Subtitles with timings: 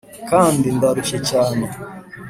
[0.29, 1.65] kandi ndarushye cyane